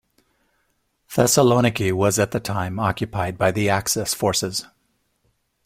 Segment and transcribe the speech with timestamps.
[1.11, 4.65] Thessaloniki was at that time occupied by the Axis forces.